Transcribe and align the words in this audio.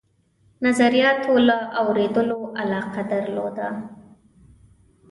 نظریاتو 0.65 1.33
له 1.47 1.57
اورېدلو 1.81 2.39
علاقه 2.61 3.01
درلوده. 3.13 3.67